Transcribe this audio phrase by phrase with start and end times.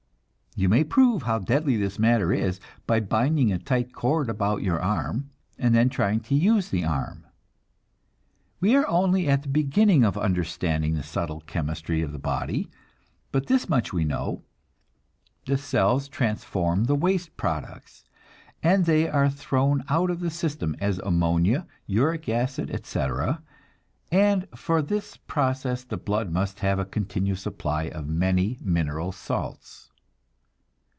[0.53, 4.81] You may prove how deadly this matter is by binding a tight cord about your
[4.81, 7.25] arm, and then trying to use the arm.
[8.59, 12.69] We are only at the beginning of understanding the subtle chemistry of the body;
[13.31, 14.43] but this much we know,
[15.45, 18.03] the cells transform the waste products,
[18.61, 23.41] and they are thrown out of the system as ammonia, uric acid, etc.;
[24.11, 29.87] and for this process the blood must have a continual supply of many mineral salts.